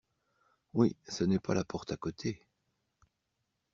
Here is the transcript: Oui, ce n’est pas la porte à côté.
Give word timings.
Oui, 0.73 0.95
ce 1.07 1.23
n’est 1.23 1.37
pas 1.37 1.53
la 1.53 1.63
porte 1.63 1.91
à 1.91 1.95
côté. 1.95 2.41